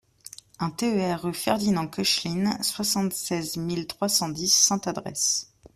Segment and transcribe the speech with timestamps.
[0.57, 5.51] un TER rue Ferdinand Koechlin, soixante-seize mille trois cent dix Sainte-Adresse